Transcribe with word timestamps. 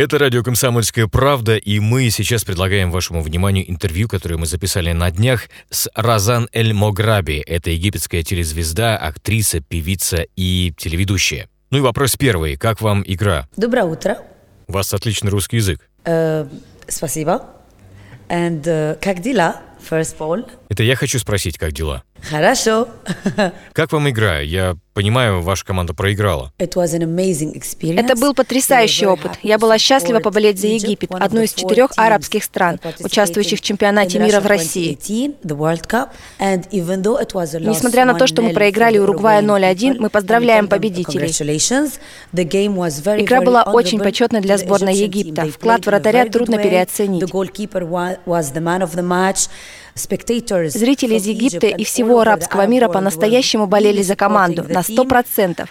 Это 0.00 0.16
радио 0.16 0.42
«Комсомольская 0.42 1.08
правда», 1.08 1.58
и 1.58 1.78
мы 1.78 2.08
сейчас 2.08 2.42
предлагаем 2.42 2.90
вашему 2.90 3.20
вниманию 3.20 3.70
интервью, 3.70 4.08
которое 4.08 4.38
мы 4.38 4.46
записали 4.46 4.92
на 4.92 5.10
днях 5.10 5.50
с 5.68 5.90
Разан 5.94 6.48
Эль 6.54 6.72
Мограби. 6.72 7.44
Это 7.46 7.68
египетская 7.68 8.22
телезвезда, 8.22 8.96
актриса, 8.96 9.60
певица 9.60 10.24
и 10.36 10.72
телеведущая. 10.74 11.50
Ну 11.70 11.76
и 11.76 11.80
вопрос 11.82 12.16
первый. 12.16 12.56
Как 12.56 12.80
вам 12.80 13.04
игра? 13.06 13.46
Доброе 13.58 13.84
утро. 13.84 14.16
У 14.68 14.72
вас 14.72 14.94
отличный 14.94 15.30
русский 15.30 15.56
язык. 15.56 15.86
Э, 16.06 16.46
спасибо. 16.88 17.50
And 18.30 18.62
uh, 18.62 18.98
как 19.02 19.20
дела, 19.20 19.60
first 19.86 20.16
of 20.16 20.20
all? 20.20 20.50
Это 20.70 20.82
я 20.82 20.96
хочу 20.96 21.18
спросить, 21.18 21.58
как 21.58 21.72
дела? 21.72 22.04
Хорошо. 22.28 22.88
Как 23.72 23.92
вам 23.92 24.08
игра? 24.10 24.40
Я 24.40 24.76
понимаю, 24.94 25.40
ваша 25.40 25.64
команда 25.64 25.94
проиграла. 25.94 26.52
Это 28.00 28.16
был 28.16 28.34
потрясающий 28.34 29.06
опыт. 29.06 29.32
Я 29.42 29.58
была 29.58 29.78
счастлива 29.78 30.18
поболеть 30.20 30.60
за 30.60 30.66
Египет, 30.66 31.10
одну 31.12 31.40
из 31.42 31.52
четырех 31.54 31.90
арабских 31.96 32.44
стран, 32.44 32.78
участвующих 33.00 33.58
в 33.60 33.62
чемпионате 33.62 34.18
мира 34.18 34.40
в 34.40 34.46
России. 34.46 34.98
Несмотря 37.70 38.04
на 38.04 38.14
то, 38.14 38.26
что 38.26 38.42
мы 38.42 38.52
проиграли 38.52 38.98
Уругвая 38.98 39.40
0-1, 39.42 39.96
мы 40.00 40.10
поздравляем 40.10 40.68
победителей. 40.68 41.28
Игра 43.24 43.40
была 43.46 43.62
очень 43.64 43.98
почетной 44.04 44.40
для 44.40 44.58
сборной 44.58 44.94
Египта. 44.94 45.46
Вклад 45.50 45.86
вратаря 45.86 46.24
трудно 46.32 46.56
переоценить. 46.70 47.22
Зрители 49.94 51.16
из 51.16 51.26
Египта 51.26 51.66
и 51.66 51.84
всего 51.84 52.20
арабского 52.20 52.66
мира 52.66 52.88
по-настоящему 52.88 53.66
болели 53.66 54.02
за 54.02 54.16
команду 54.16 54.64
на 54.68 54.80
100%. 54.80 55.68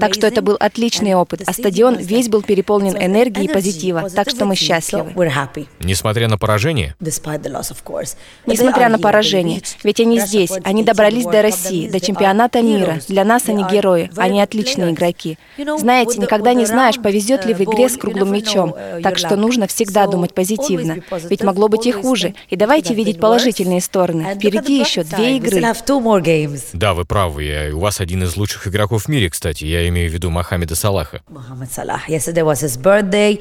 Так 0.00 0.14
что 0.14 0.26
это 0.26 0.42
был 0.42 0.56
отличный 0.58 1.14
опыт, 1.14 1.42
а 1.46 1.52
стадион 1.52 1.96
весь 1.96 2.28
был 2.28 2.42
переполнен 2.42 2.96
энергией 2.96 3.46
и 3.46 3.52
позитива, 3.52 4.08
так 4.10 4.30
что 4.30 4.44
мы 4.44 4.54
счастливы. 4.54 5.12
Несмотря 5.80 6.28
на 6.28 6.38
поражение? 6.38 6.94
Несмотря 8.46 8.88
на 8.88 8.98
поражение, 8.98 9.62
ведь 9.82 10.00
они 10.00 10.20
здесь, 10.20 10.52
они 10.64 10.82
добрались 10.84 11.24
до 11.24 11.42
России, 11.42 11.88
до 11.88 12.00
чемпионата 12.00 12.62
мира. 12.62 13.00
Для 13.08 13.24
нас 13.24 13.48
они 13.48 13.64
герои, 13.64 14.10
они 14.16 14.40
отличные 14.40 14.92
игроки. 14.92 15.38
Знаете, 15.78 16.18
никогда 16.18 16.54
не 16.54 16.66
знаешь, 16.66 16.96
повезет 16.96 17.44
ли 17.44 17.54
в 17.54 17.60
игре 17.60 17.88
с 17.88 17.96
круглым 17.96 18.32
мячом, 18.32 18.74
так 19.02 19.18
что 19.18 19.36
нужно 19.36 19.66
всегда 19.66 20.06
думать 20.06 20.34
позитивно. 20.34 20.96
Ведь 21.28 21.42
могло 21.42 21.68
быть 21.68 21.86
и 21.86 21.92
хуже. 21.92 22.34
И 22.48 22.56
давайте 22.56 22.94
видеть 22.94 23.20
положительные 23.20 23.80
стороны. 23.80 24.34
Впереди 24.36 24.78
еще 24.78 25.02
две 25.04 25.36
игры. 25.36 25.50
Да, 26.72 26.94
вы 26.94 27.04
правы. 27.04 27.44
Я, 27.44 27.74
у 27.74 27.80
вас 27.80 28.00
один 28.00 28.22
из 28.22 28.36
лучших 28.36 28.68
игроков 28.68 29.04
в 29.04 29.08
мире, 29.08 29.30
кстати. 29.30 29.64
Я 29.64 29.88
имею 29.88 30.10
в 30.10 30.12
виду 30.12 30.30
Мохаммеда 30.30 30.74
Салаха. 30.74 31.20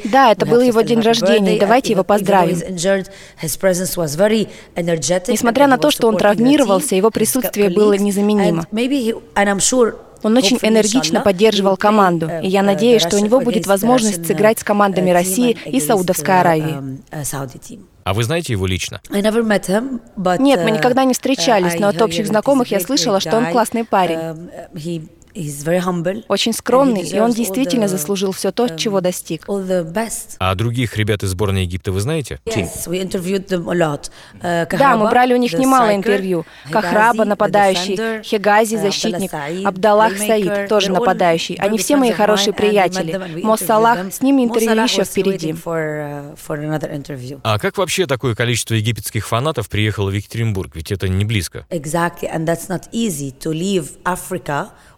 Да, 0.05 0.31
это 0.31 0.45
был 0.45 0.61
его 0.61 0.81
день 0.81 1.00
рождения. 1.02 1.59
Давайте 1.59 1.94
его 1.94 2.03
поздравим. 2.03 2.58
Несмотря 5.33 5.67
на 5.67 5.77
то, 5.77 5.92
что 5.92 6.08
он 6.08 6.17
травмировался, 6.17 6.95
его 6.95 7.09
присутствие 7.11 7.70
было 7.70 7.94
незаменимо. 7.94 8.65
Он 10.23 10.38
очень 10.38 10.58
энергично 10.61 11.22
поддерживал 11.22 11.78
команду, 11.78 12.30
и 12.42 12.48
я 12.48 12.64
надеюсь, 12.64 13.02
что 13.02 13.17
у 13.17 13.20
него 13.20 13.39
будет 13.39 13.67
возможность 13.67 14.26
сыграть 14.26 14.60
с 14.60 14.64
командами 14.64 15.11
России 15.11 15.58
и 15.66 15.80
Саудовской 15.80 16.39
Аравии. 16.39 17.00
А 18.04 18.14
вы 18.14 18.23
знаете 18.23 18.54
его 18.54 18.66
лично? 18.66 19.02
Нет, 19.10 20.61
мы 20.64 20.72
никогда 20.72 21.04
не 21.04 21.14
встречались, 21.14 21.77
но 21.80 21.89
от 21.89 22.02
общих 22.02 22.27
знакомых 22.27 22.72
я 22.72 22.80
слышала, 22.80 23.20
что 23.20 23.38
он 23.38 23.48
классный 23.52 23.83
парень. 23.83 24.50
Очень 26.27 26.53
скромный, 26.53 27.02
и 27.03 27.20
он 27.20 27.31
действительно 27.31 27.87
заслужил 27.87 28.31
все 28.31 28.52
то, 28.52 28.67
чего 28.70 29.02
достиг. 29.02 29.43
А 30.39 30.55
других 30.55 30.98
ребят 30.98 31.23
из 31.23 31.30
сборной 31.30 31.64
Египта 31.64 31.92
вы 31.92 31.99
знаете? 32.02 32.39
Да, 34.42 34.97
мы 34.97 35.09
брали 35.09 35.33
у 35.33 35.37
них 35.37 35.53
немало 35.53 35.95
интервью. 35.95 36.45
Кахраба, 36.71 37.26
нападающий, 37.26 38.21
Хегази, 38.23 38.76
защитник, 38.77 39.31
Абдаллах 39.65 40.17
Саид, 40.17 40.67
тоже 40.70 40.92
нападающий. 40.92 41.55
Они 41.55 41.77
все 41.77 41.95
мои 41.97 42.11
хорошие 42.11 42.53
приятели. 42.53 43.42
Мо 43.43 43.58
Салах, 43.58 44.14
с 44.14 44.21
ними 44.21 44.43
интервью 44.43 44.83
еще 44.83 45.03
впереди. 45.03 45.53
А 47.43 47.59
как 47.59 47.77
вообще 47.77 48.05
такое 48.05 48.36
количество 48.36 48.73
египетских 48.73 49.27
фанатов 49.27 49.70
приехало 49.70 50.09
в 50.09 50.14
Екатеринбург? 50.14 50.76
Ведь 50.76 50.92
это 50.92 51.08
не 51.08 51.26
близко. 51.26 51.65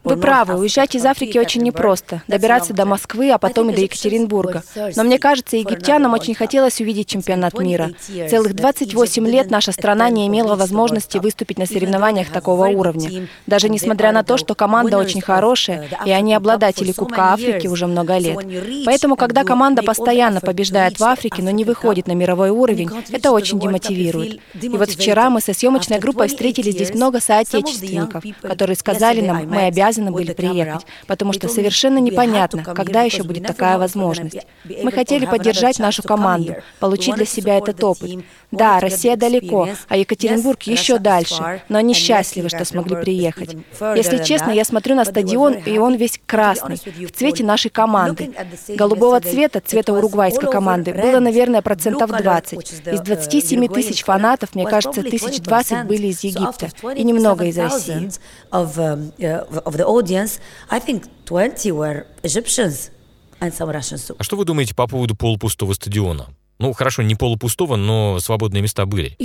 Вы 0.04 0.16
правы, 0.16 0.56
уезжать 0.56 0.96
из 0.96 1.06
Африки 1.06 1.38
очень 1.38 1.62
непросто. 1.62 2.24
Добираться 2.28 2.74
до 2.74 2.86
Москвы, 2.86 3.32
а 3.32 3.38
потом 3.38 3.70
и 3.70 3.76
до 3.76 3.82
Екатеринбурга. 3.82 4.64
Но 4.96 5.04
мне 5.04 5.20
кажется, 5.20 5.58
египтянам 5.58 6.14
очень 6.14 6.36
хотелось 6.36 6.80
увидеть 6.80 7.08
чемпионат 7.08 7.60
мира. 7.60 7.92
Целых 8.30 8.54
28 8.54 9.28
лет 9.28 9.52
наша 9.52 9.72
страна 9.72 10.10
не 10.10 10.28
имела 10.28 10.56
возможности 10.56 11.18
выступить 11.18 11.58
на 11.58 11.66
соревнованиях 11.66 12.30
такого 12.30 12.68
уровня. 12.68 13.28
Даже 13.46 13.68
несмотря 13.68 14.12
на 14.12 14.24
то, 14.24 14.38
что 14.38 14.56
команда 14.56 14.98
очень 14.98 15.22
хорошая, 15.22 15.90
и 16.06 16.12
они 16.12 16.34
обладатели 16.34 16.92
Кубка 16.94 17.34
Африки 17.34 17.68
уже 17.68 17.86
много 17.88 18.18
лет. 18.18 18.40
Поэтому, 18.86 19.16
когда 19.16 19.44
команда 19.44 19.84
постоянно 19.84 20.40
побеждает 20.40 21.00
в 21.00 21.04
Африке, 21.04 21.42
но 21.42 21.52
не 21.52 21.66
выходит 21.66 22.08
на 22.08 22.14
мировой 22.14 22.50
уровень, 22.50 22.90
это 23.12 23.32
очень 23.32 23.60
демотивирует. 23.60 24.40
И 24.62 24.70
вот 24.70 24.90
вчера 24.90 25.30
мы 25.30 25.42
со 25.42 25.54
съемочной 25.54 26.00
группой 26.00 26.30
встретили 26.30 26.72
здесь 26.72 26.94
много 26.94 27.20
соотечественников, 27.20 28.24
которые 28.42 28.78
сказали 28.78 29.22
нам, 29.22 29.48
мы 29.48 29.66
обязаны 29.66 29.89
обязаны 29.90 30.12
были 30.12 30.34
приехать, 30.34 30.86
потому 31.08 31.34
что 31.34 31.48
совершенно 31.48 31.98
непонятно, 31.98 32.64
когда 32.64 33.02
еще 33.02 33.24
будет 33.24 33.46
такая 33.46 33.78
возможность. 33.78 34.46
Мы 34.66 34.92
хотели 34.92 35.26
поддержать 35.26 35.80
нашу 35.80 36.04
команду, 36.04 36.56
получить 36.80 37.16
для 37.16 37.26
себя 37.26 37.58
этот 37.58 37.84
опыт. 37.84 38.24
Да, 38.52 38.80
Россия 38.80 39.16
далеко, 39.16 39.70
а 39.88 39.98
Екатеринбург 39.98 40.64
еще 40.64 41.00
дальше, 41.00 41.62
но 41.70 41.80
они 41.80 41.94
счастливы, 41.94 42.50
что 42.50 42.66
смогли 42.66 42.96
приехать. 42.96 43.56
Если 43.96 44.24
честно, 44.24 44.52
я 44.52 44.66
смотрю 44.66 44.96
на 44.96 45.06
стадион, 45.06 45.54
и 45.54 45.78
он 45.78 45.96
весь 45.96 46.20
красный, 46.26 46.78
в 46.78 47.12
цвете 47.12 47.44
нашей 47.44 47.70
команды. 47.70 48.32
Голубого 48.68 49.20
цвета, 49.20 49.62
цвета 49.66 49.94
уругвайской 49.94 50.52
команды, 50.52 50.94
было, 50.94 51.20
наверное, 51.20 51.62
процентов 51.62 52.12
20. 52.12 52.88
Из 52.94 53.02
27 53.02 53.68
тысяч 53.68 54.04
фанатов, 54.04 54.56
мне 54.56 54.66
кажется, 54.66 55.04
тысяч 55.04 55.40
20 55.40 55.86
были 55.86 56.08
из 56.08 56.24
Египта 56.24 56.70
и 56.96 57.04
немного 57.04 57.46
из 57.46 57.58
России 57.58 58.10
the 59.80 59.86
audience, 59.86 60.40
I 60.70 60.80
think 60.80 61.06
20 61.26 61.72
were 61.72 62.06
Egyptians 62.24 62.92
and 63.40 63.54
some 63.54 63.72
Russians. 63.72 64.12
А 64.18 64.24
что 64.24 64.36
вы 64.36 64.46
думаете 64.46 64.76
по 64.76 64.88
поводу 64.88 65.16
полупустого 65.16 65.74
стадиона? 65.74 66.28
Ну, 66.62 66.74
хорошо, 66.74 67.04
не 67.04 67.16
полупустого, 67.16 67.78
но 67.78 68.20
свободные 68.20 68.62
места 68.62 68.86
были. 68.86 69.16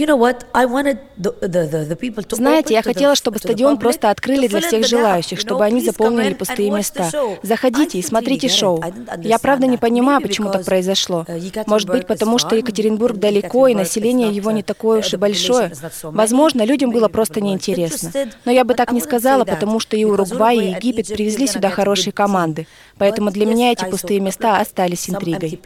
Знаете, 2.31 2.75
я 2.75 2.83
хотела, 2.83 3.17
чтобы 3.17 3.39
стадион 3.41 3.79
просто 3.79 4.11
открыли 4.11 4.47
для 4.47 4.61
всех 4.61 4.87
желающих, 4.87 5.41
чтобы 5.41 5.65
они 5.65 5.81
заполнили 5.81 6.35
пустые 6.35 6.71
места. 6.71 7.11
Заходите 7.43 7.99
и 7.99 8.03
смотрите 8.03 8.49
шоу. 8.49 8.81
Я 9.21 9.41
правда 9.41 9.67
не 9.67 9.79
понимаю, 9.79 10.21
почему 10.23 10.53
так 10.53 10.65
произошло. 10.65 11.25
Uh, 11.27 11.65
Может 11.67 11.89
быть, 11.89 12.07
потому 12.07 12.39
что 12.39 12.55
Екатеринбург 12.55 13.17
далеко, 13.17 13.67
и 13.67 13.75
население 13.75 14.31
его 14.31 14.53
не 14.53 14.63
такое 14.63 15.01
уж 15.01 15.13
и 15.13 15.17
большое. 15.17 15.73
Возможно, 16.05 16.65
людям 16.65 16.91
было 16.91 17.09
просто 17.09 17.41
неинтересно. 17.41 18.13
Но 18.45 18.53
я 18.53 18.65
бы 18.65 18.75
так 18.75 18.93
не 18.93 19.01
сказала, 19.01 19.45
потому 19.45 19.81
что 19.81 19.97
и 19.97 20.05
Уругвай, 20.05 20.59
и 20.59 20.71
Египет 20.71 21.09
привезли 21.09 21.49
сюда 21.49 21.71
хорошие 21.71 22.13
команды. 22.13 22.69
Поэтому 22.97 23.33
для 23.33 23.45
меня 23.45 23.73
эти 23.73 23.85
пустые 23.87 24.21
места 24.21 24.61
остались 24.61 25.11
интригой. 25.11 25.59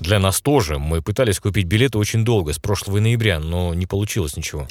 Для 0.00 0.18
нас 0.18 0.40
тоже. 0.40 0.78
Мы 0.78 1.02
пытались 1.02 1.38
купить 1.40 1.66
билеты 1.66 1.98
очень 1.98 2.24
долго, 2.24 2.52
с 2.52 2.58
прошлого 2.58 3.00
ноября, 3.00 3.38
но 3.38 3.74
не 3.74 3.86
получилось 3.86 4.36
ничего. 4.36 4.66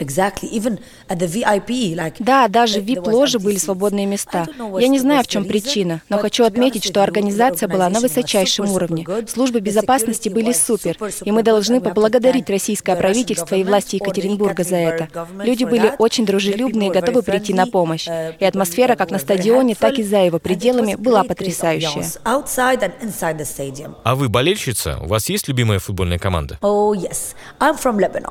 Да, 2.20 2.48
даже 2.48 2.82
в 2.82 2.86
VIP-ложе 2.86 3.40
были 3.40 3.58
свободные 3.58 4.06
места. 4.06 4.48
Я 4.80 4.88
не 4.88 5.00
знаю, 5.00 5.24
в 5.24 5.28
чем 5.28 5.46
причина, 5.46 6.02
но 6.10 6.18
хочу 6.18 6.44
отметить, 6.44 6.86
что 6.86 7.04
организация 7.04 7.68
была 7.68 7.90
на 7.90 8.00
высочайшем 8.00 8.70
уровне. 8.72 9.06
Службы 9.28 9.60
безопасности 9.60 10.30
были 10.30 10.52
супер, 10.54 10.98
и 11.24 11.32
мы 11.32 11.44
должны 11.44 11.82
поблагодарить 11.82 12.50
российское 12.50 12.96
правительство 12.96 13.56
и 13.56 13.64
власти 13.64 13.96
Екатеринбурга 13.96 14.64
за 14.64 14.76
это. 14.78 15.08
Люди 15.44 15.64
были 15.64 15.94
очень 15.98 16.26
дружелюбные 16.26 16.90
и 16.90 16.92
готовы 16.92 17.24
прийти 17.24 17.54
на 17.54 17.66
помощь. 17.68 18.08
И 18.40 18.46
атмосфера 18.46 18.96
как 18.96 19.12
на 19.12 19.20
стадионе, 19.20 19.76
так 19.76 20.00
и 20.00 20.04
за 20.04 20.20
его 20.26 20.40
пределами 20.40 20.96
была 20.96 21.24
потрясающая. 21.24 22.06
А 24.04 24.16
вы 24.16 24.29
болельщица? 24.30 25.00
У 25.02 25.08
вас 25.08 25.30
есть 25.30 25.48
любимая 25.48 25.80
футбольная 25.80 26.20
команда? 26.20 26.58
Oh, 26.62 26.96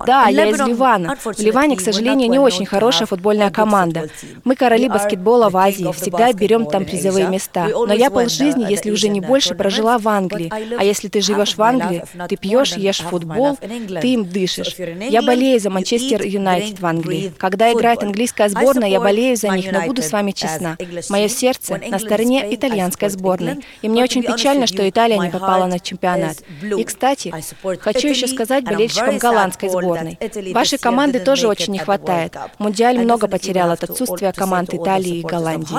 да, 0.06 0.28
я 0.28 0.46
из 0.46 0.58
Ливана. 0.60 1.16
В 1.16 1.40
Ливане, 1.40 1.76
к 1.76 1.80
сожалению, 1.80 2.30
не 2.30 2.38
очень 2.38 2.66
хорошая 2.66 3.06
футбольная 3.06 3.50
команда. 3.50 4.08
Мы 4.44 4.56
короли 4.56 4.88
баскетбола 4.88 5.50
в 5.50 5.56
Азии, 5.56 5.92
всегда 5.92 6.32
берем 6.32 6.66
там 6.66 6.84
призовые 6.84 7.28
места. 7.28 7.68
Но 7.68 7.92
я 7.92 8.10
полжизни, 8.10 8.64
если 8.68 8.90
уже 8.90 9.08
не 9.08 9.20
больше, 9.20 9.54
прожила 9.54 9.98
в 9.98 10.08
Англии. 10.08 10.50
А 10.78 10.84
если 10.84 11.08
ты 11.08 11.20
живешь 11.20 11.56
в 11.56 11.62
Англии, 11.62 12.04
ты 12.28 12.36
пьешь, 12.36 12.74
ешь 12.76 13.00
футбол, 13.00 13.56
ты 13.56 14.14
им 14.14 14.24
дышишь. 14.24 14.76
Я 14.78 15.22
болею 15.22 15.60
за 15.60 15.70
Манчестер 15.70 16.22
Юнайтед 16.22 16.80
в 16.80 16.86
Англии. 16.86 17.32
Когда 17.36 17.72
играет 17.72 18.02
английская 18.02 18.48
сборная, 18.48 18.88
я 18.88 19.00
болею 19.00 19.36
за 19.36 19.48
них, 19.48 19.70
но 19.72 19.82
буду 19.86 20.02
с 20.02 20.12
вами 20.12 20.32
честна. 20.32 20.76
Мое 21.08 21.28
сердце 21.28 21.80
на 21.88 21.98
стороне 21.98 22.54
итальянской 22.54 23.08
сборной. 23.08 23.64
И 23.82 23.88
мне 23.88 24.02
очень 24.02 24.22
печально, 24.22 24.66
что 24.66 24.88
Италия 24.88 25.18
не 25.18 25.30
попала 25.30 25.66
на 25.66 25.78
чемпионат. 25.88 26.38
И, 26.62 26.84
кстати, 26.84 27.32
хочу 27.80 28.08
еще 28.08 28.26
сказать 28.26 28.64
болельщикам 28.64 29.18
голландской 29.18 29.68
сборной. 29.68 30.18
Вашей 30.52 30.78
команды 30.78 31.20
тоже 31.20 31.48
очень 31.48 31.72
не 31.72 31.78
хватает. 31.78 32.36
Мундиаль 32.58 32.98
много 32.98 33.28
потерял 33.28 33.70
от 33.70 33.84
отсутствия 33.84 34.32
команд 34.32 34.74
Италии 34.74 35.18
и 35.18 35.22
Голландии. 35.22 35.72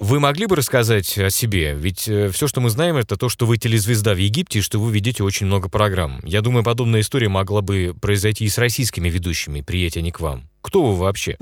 Вы 0.00 0.20
могли 0.20 0.46
бы 0.46 0.56
рассказать 0.56 1.18
о 1.18 1.30
себе? 1.30 1.74
Ведь 1.74 2.08
э, 2.08 2.30
все, 2.30 2.46
что 2.46 2.60
мы 2.60 2.70
знаем, 2.70 2.96
это 2.96 3.16
то, 3.16 3.28
что 3.28 3.46
вы 3.46 3.58
телезвезда 3.58 4.14
в 4.14 4.18
Египте 4.18 4.60
и 4.60 4.62
что 4.62 4.78
вы 4.78 4.92
ведете 4.92 5.24
очень 5.24 5.46
много 5.46 5.68
программ. 5.68 6.20
Я 6.22 6.40
думаю, 6.40 6.62
подобная 6.62 7.00
история 7.00 7.28
могла 7.28 7.62
бы 7.62 7.94
произойти 8.00 8.44
и 8.44 8.48
с 8.48 8.58
российскими 8.58 9.08
ведущими, 9.08 9.60
приедя 9.60 10.00
не 10.00 10.12
к 10.12 10.20
вам. 10.20 10.48
Кто 10.68 10.82
вы 10.82 10.96
вообще? 10.96 11.34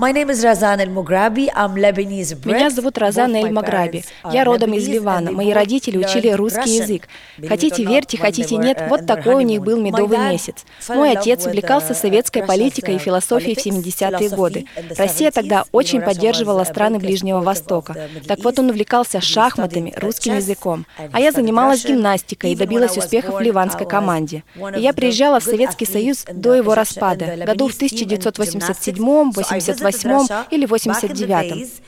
Меня 2.45 2.69
зовут 2.69 2.97
Разан 2.97 3.35
Эль 3.35 3.51
Маграби. 3.51 4.05
Я 4.31 4.45
родом 4.45 4.73
из 4.73 4.87
Ливана. 4.87 5.33
Мои 5.33 5.51
родители 5.51 5.97
учили 5.97 6.29
русский 6.29 6.77
язык. 6.77 7.09
Хотите 7.45 7.83
верьте, 7.83 8.17
хотите 8.17 8.55
нет, 8.55 8.81
вот 8.87 9.05
такой 9.05 9.35
у 9.35 9.41
них 9.41 9.61
был 9.61 9.81
медовый 9.81 10.17
месяц. 10.17 10.63
Мой 10.87 11.11
отец 11.11 11.45
увлекался 11.45 11.93
советской 11.93 12.43
политикой 12.43 12.95
и 12.95 12.99
философией 12.99 13.55
в 13.55 13.65
70-е 13.65 14.29
годы. 14.29 14.65
Россия 14.97 15.31
тогда 15.31 15.65
очень 15.73 16.01
поддерживала 16.01 16.63
страны 16.63 16.97
Ближнего 16.97 17.41
Востока. 17.41 18.07
Так 18.27 18.39
вот 18.45 18.59
он 18.59 18.69
увлекался 18.69 19.19
шахматами, 19.19 19.93
русским 19.97 20.37
языком. 20.37 20.85
А 21.11 21.19
я 21.19 21.33
занималась 21.33 21.83
гимнастикой 21.83 22.53
и 22.53 22.55
добилась 22.55 22.95
успехов 22.95 23.35
в 23.35 23.41
ливанской 23.41 23.85
команде. 23.85 24.45
И 24.77 24.79
я 24.79 24.93
приезжала 24.93 25.41
в 25.41 25.43
Советский 25.43 25.85
Союз 25.85 26.23
до 26.31 26.53
его 26.53 26.75
распада, 26.75 27.35
году 27.45 27.67
в 27.67 27.75
1987 27.75 29.16
88 29.25 30.45
или 30.51 30.65
89. 30.65 31.81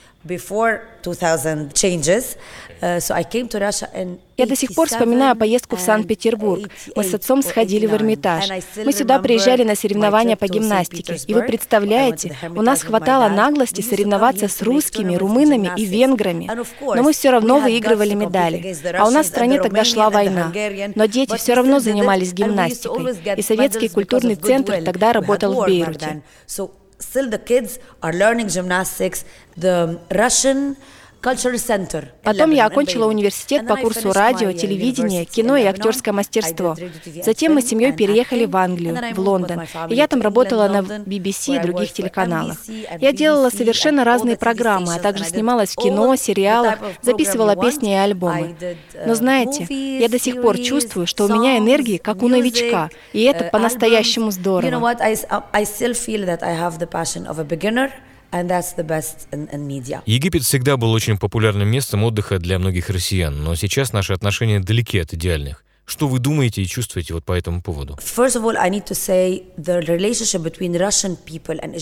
Я 4.37 4.45
до 4.45 4.55
сих 4.55 4.73
пор 4.75 4.87
вспоминаю 4.87 5.35
поездку 5.35 5.75
в 5.75 5.79
Санкт-Петербург. 5.79 6.69
Мы 6.95 7.03
с 7.03 7.13
отцом 7.13 7.41
сходили 7.41 7.85
в 7.85 7.93
Эрмитаж. 7.93 8.49
Мы 8.75 8.91
сюда 8.91 9.19
приезжали 9.19 9.63
на 9.63 9.75
соревнования 9.75 10.35
по 10.35 10.47
гимнастике. 10.47 11.17
И 11.27 11.33
вы 11.33 11.43
представляете, 11.43 12.35
у 12.49 12.61
нас 12.61 12.83
хватало 12.83 13.29
наглости 13.29 13.81
соревноваться 13.81 14.47
с 14.47 14.61
русскими, 14.61 15.15
румынами 15.15 15.71
и 15.77 15.85
венграми. 15.85 16.49
Но 16.81 17.03
мы 17.03 17.13
все 17.13 17.31
равно 17.31 17.59
выигрывали 17.59 18.13
медали. 18.13 18.75
А 18.97 19.07
у 19.07 19.11
нас 19.11 19.25
в 19.27 19.29
стране 19.29 19.61
тогда 19.61 19.83
шла 19.83 20.09
война. 20.09 20.51
Но 20.95 21.05
дети 21.05 21.35
все 21.37 21.53
равно 21.53 21.79
занимались 21.79 22.33
гимнастикой. 22.33 23.15
И 23.37 23.41
Советский 23.41 23.87
культурный 23.89 24.35
центр 24.35 24.83
тогда 24.83 25.13
работал 25.13 25.53
в 25.53 25.65
Бейруте. 25.65 26.23
Still 26.99 27.29
the 27.29 27.39
kids 27.39 27.79
are 28.03 28.13
learning 28.13 28.49
gymnastics. 28.49 29.25
The 29.57 29.99
Russian 30.13 30.77
Потом 32.23 32.51
я 32.51 32.65
окончила 32.65 33.05
университет 33.07 33.67
по 33.67 33.75
курсу 33.75 34.13
радио, 34.13 34.51
телевидения, 34.51 35.25
кино 35.25 35.57
и 35.57 35.63
актерское 35.63 36.13
мастерство. 36.13 36.75
Затем 37.23 37.55
мы 37.55 37.61
с 37.61 37.67
семьей 37.67 37.91
переехали 37.91 38.45
в 38.45 38.55
Англию, 38.55 38.97
в 39.13 39.19
Лондон. 39.19 39.61
И 39.89 39.95
я 39.95 40.07
там 40.07 40.21
работала 40.21 40.67
на 40.67 40.79
BBC 40.79 41.57
и 41.57 41.59
других 41.59 41.91
телеканалах. 41.93 42.57
Я 42.99 43.11
делала 43.11 43.49
совершенно 43.49 44.03
разные 44.03 44.37
программы, 44.37 44.95
а 44.95 44.99
также 44.99 45.25
снималась 45.25 45.71
в 45.71 45.75
кино, 45.75 46.15
сериалах, 46.15 46.79
записывала 47.01 47.55
песни 47.55 47.91
и 47.91 47.95
альбомы. 47.95 48.55
Но 49.05 49.15
знаете, 49.15 49.65
я 49.99 50.07
до 50.07 50.19
сих 50.19 50.41
пор 50.41 50.57
чувствую, 50.57 51.07
что 51.07 51.25
у 51.25 51.27
меня 51.27 51.57
энергии, 51.57 51.97
как 51.97 52.23
у 52.23 52.27
новичка, 52.27 52.89
и 53.13 53.23
это 53.23 53.45
по-настоящему 53.45 54.31
здорово. 54.31 54.95
Египет 60.05 60.43
всегда 60.43 60.77
был 60.77 60.91
очень 60.91 61.17
популярным 61.17 61.67
местом 61.67 62.03
отдыха 62.03 62.39
для 62.39 62.59
многих 62.59 62.89
россиян, 62.89 63.43
но 63.43 63.55
сейчас 63.55 63.93
наши 63.93 64.13
отношения 64.13 64.59
далеки 64.59 64.99
от 64.99 65.13
идеальных. 65.13 65.63
Что 65.89 66.07
вы 66.07 66.19
думаете 66.19 66.61
и 66.61 66.67
чувствуете 66.67 67.15
вот 67.15 67.25
по 67.25 67.33
этому 67.33 67.63
поводу? 67.63 67.97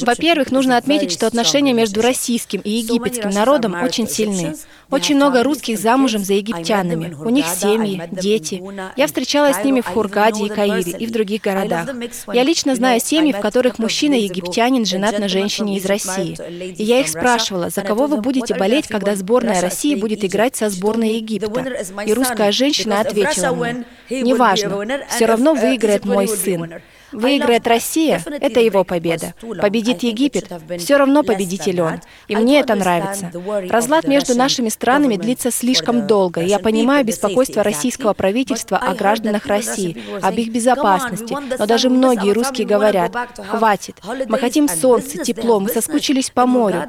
Во-первых, 0.05 0.51
нужно 0.51 0.77
отметить, 0.77 1.11
что 1.11 1.27
отношения 1.27 1.73
между 1.73 2.01
российским 2.01 2.61
и 2.61 2.69
египетским 2.69 3.31
народом 3.31 3.75
очень 3.83 4.07
сильны. 4.07 4.55
Очень 4.89 5.17
много 5.17 5.43
русских 5.43 5.77
замужем 5.77 6.23
за 6.23 6.35
египтянами. 6.35 7.13
У 7.15 7.29
них 7.29 7.45
семьи, 7.47 8.01
дети. 8.13 8.63
Я 8.95 9.07
встречалась 9.07 9.57
с 9.57 9.63
ними 9.65 9.81
в 9.81 9.87
Хургаде 9.87 10.45
и 10.45 10.49
Каире 10.49 10.93
и 10.93 11.05
в 11.05 11.11
других 11.11 11.41
городах. 11.41 11.89
Я 12.31 12.43
лично 12.43 12.75
знаю 12.75 13.01
семьи, 13.01 13.33
в 13.33 13.41
которых 13.41 13.77
мужчина 13.77 14.13
египтянин 14.13 14.85
женат 14.85 15.19
на 15.19 15.27
женщине 15.27 15.75
из 15.75 15.85
России. 15.85 16.37
И 16.77 16.83
я 16.83 17.01
их 17.01 17.09
спрашивала, 17.09 17.69
за 17.69 17.81
кого 17.81 18.07
вы 18.07 18.21
будете 18.21 18.55
болеть, 18.55 18.87
когда 18.87 19.17
сборная 19.17 19.59
России 19.59 19.95
будет 19.95 20.23
играть 20.23 20.55
со 20.55 20.69
сборной 20.69 21.17
Египта? 21.17 21.83
И 22.05 22.13
русская 22.13 22.53
женщина 22.53 23.01
ответила 23.01 23.53
мне, 23.53 23.85
Неважно, 24.09 25.05
все 25.09 25.25
равно 25.25 25.53
выиграет 25.53 26.05
мой 26.05 26.27
сын. 26.27 26.81
Выиграет 27.11 27.65
Россия– 27.67 28.21
это 28.41 28.59
его 28.59 28.83
победа. 28.83 29.33
Победит 29.61 30.03
Египет– 30.03 30.51
все 30.77 30.97
равно 30.97 31.23
победитель 31.23 31.81
он. 31.81 32.01
И 32.27 32.35
мне 32.35 32.59
это 32.59 32.75
нравится. 32.75 33.31
Разлад 33.69 34.07
между 34.07 34.35
нашими 34.35 34.69
странами 34.69 35.15
длится 35.15 35.51
слишком 35.51 36.07
долго, 36.07 36.41
и 36.41 36.47
я 36.47 36.59
понимаю 36.59 37.05
беспокойство 37.05 37.63
российского 37.63 38.13
правительства 38.13 38.77
о 38.77 38.93
гражданах 38.93 39.45
России, 39.45 39.97
об 40.21 40.35
их 40.35 40.49
безопасности. 40.49 41.35
Но 41.57 41.65
даже 41.65 41.89
многие 41.89 42.33
русские 42.33 42.67
говорят, 42.67 43.15
хватит, 43.49 43.95
мы 44.27 44.37
хотим 44.37 44.67
солнца, 44.67 45.23
тепло, 45.23 45.59
мы 45.59 45.69
соскучились 45.69 46.29
по 46.29 46.45
морю. 46.45 46.83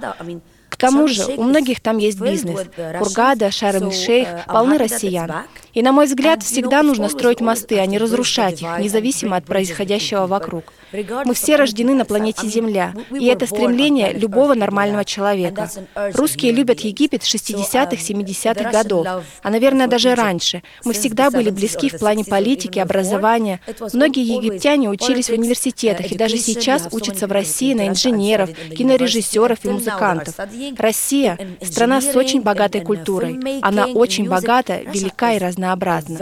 К 0.69 0.77
тому 0.77 1.09
же 1.09 1.25
у 1.37 1.43
многих 1.43 1.81
там 1.81 1.99
есть 1.99 2.21
бизнес. 2.21 2.67
Хургада, 2.99 3.51
Шарм-Шейх 3.51 4.47
полны 4.47 4.79
россиян. 4.79 5.33
И, 5.75 5.83
на 5.83 5.93
мой 5.93 6.07
взгляд, 6.07 6.43
всегда 6.43 6.83
нужно 6.83 7.09
строить 7.09 7.41
мосты, 7.41 7.79
а 7.79 7.87
не 7.87 7.99
разрушать 7.99 8.63
их, 8.63 8.79
независимо 8.79 9.37
от 9.37 9.45
происходящего 9.45 10.27
вокруг. 10.27 10.73
Мы 10.93 11.35
все 11.35 11.57
рождены 11.57 11.95
на 11.95 12.05
планете 12.05 12.47
Земля, 12.49 12.95
и 13.11 13.27
это 13.27 13.47
стремление 13.47 14.13
любого 14.13 14.55
нормального 14.55 15.05
человека. 15.05 15.71
Русские 16.15 16.53
любят 16.53 16.81
Египет 16.81 17.23
60-х, 17.23 17.97
70-х 17.97 18.71
годов, 18.71 19.07
а, 19.43 19.51
наверное, 19.51 19.87
даже 19.87 20.15
раньше. 20.15 20.63
Мы 20.85 20.95
всегда 20.95 21.31
были 21.31 21.51
близки 21.51 21.91
в 21.91 21.99
плане 21.99 22.25
политики, 22.25 22.79
образования. 22.79 23.61
Многие 23.93 24.25
египтяне 24.25 24.89
учились 24.89 25.29
в 25.29 25.33
университетах 25.33 26.11
и 26.11 26.17
даже 26.17 26.39
сейчас 26.39 26.89
учатся 26.91 27.27
в 27.27 27.33
России 27.33 27.75
на 27.75 27.89
инженеров, 27.89 28.51
кинорежиссеров 28.77 29.65
и 29.65 29.69
музыкантов. 29.69 30.35
Россия— 30.79 31.39
страна 31.63 32.01
с 32.01 32.15
очень 32.15 32.43
богатой 32.43 32.81
культурой. 32.81 33.39
Она 33.63 33.87
очень 33.87 34.29
богата, 34.29 34.81
велика 34.81 35.33
и 35.33 35.39
разнообразна. 35.39 36.19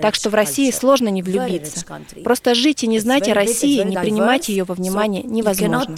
Так 0.00 0.14
что 0.14 0.30
в 0.30 0.34
России 0.34 0.70
сложно 0.70 1.08
не 1.08 1.22
влюбиться. 1.22 1.84
Просто 2.24 2.54
жить 2.54 2.84
и 2.84 2.86
не 2.86 2.98
знать 2.98 3.28
о 3.28 3.34
России, 3.34 3.82
не 3.82 3.96
принимать 3.96 4.48
ее 4.48 4.64
во 4.64 4.74
внимание 4.74 5.22
невозможно. 5.22 5.96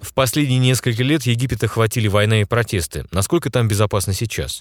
В 0.00 0.14
последние 0.14 0.58
несколько 0.58 1.02
лет 1.02 1.22
Египет 1.22 1.62
охватили 1.64 2.08
война 2.08 2.40
и 2.40 2.44
протесты. 2.44 3.04
Насколько 3.12 3.50
там 3.50 3.68
безопасно 3.68 4.12
сейчас? 4.12 4.58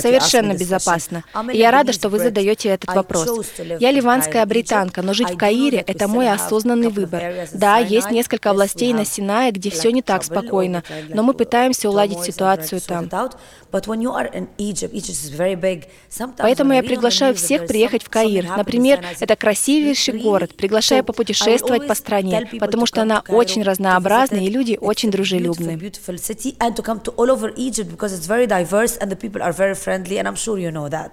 Совершенно 0.00 0.54
безопасно. 0.54 1.24
я 1.52 1.70
рада, 1.70 1.92
что 1.92 2.08
вы 2.08 2.18
задаете 2.18 2.70
этот 2.70 2.94
вопрос. 2.94 3.52
Я 3.78 3.90
ливанская 3.90 4.44
британка, 4.46 5.02
но 5.02 5.12
жить 5.14 5.30
в 5.30 5.36
Каире— 5.36 5.78
это 5.86 6.08
мой 6.08 6.30
осознанный 6.30 6.71
осознанный 6.72 6.88
выбор. 6.88 7.22
Да, 7.52 7.78
есть 7.78 8.10
несколько 8.10 8.50
областей 8.50 8.92
на 8.92 9.04
Синае, 9.04 9.52
где 9.52 9.70
все 9.70 9.90
не 9.92 10.02
так 10.02 10.24
спокойно, 10.24 10.82
но 11.08 11.22
мы 11.22 11.34
пытаемся 11.34 11.88
уладить 11.88 12.20
ситуацию 12.20 12.80
там. 12.80 13.08
Поэтому 16.38 16.72
я 16.74 16.82
приглашаю 16.82 17.34
всех 17.34 17.66
приехать 17.66 18.02
в 18.02 18.10
Каир. 18.10 18.46
Например, 18.56 19.02
это 19.18 19.36
красивейший 19.36 20.18
город. 20.20 20.54
Приглашаю 20.56 21.04
попутешествовать 21.04 21.86
по 21.86 21.94
стране, 21.94 22.48
потому 22.60 22.86
что 22.86 23.02
она 23.02 23.22
очень 23.28 23.62
разнообразна 23.62 24.36
и 24.36 24.50
люди 24.50 24.78
очень 24.80 25.10
дружелюбны. 25.10 25.92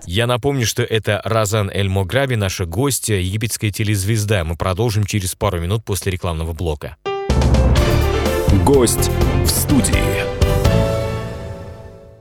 Я 0.05 0.27
напомню, 0.27 0.65
что 0.65 0.83
это 0.83 1.21
Разан 1.23 1.69
Эль 1.69 1.89
Мограби, 1.89 2.35
наша 2.35 2.65
гостья, 2.65 3.15
египетская 3.15 3.71
телезвезда. 3.71 4.43
Мы 4.43 4.55
продолжим 4.55 5.05
через 5.05 5.35
пару 5.35 5.48
минут 5.57 5.83
после 5.83 6.11
рекламного 6.11 6.53
блока. 6.53 6.97
Гость 8.65 9.09
в 9.43 9.47
студии. 9.47 10.39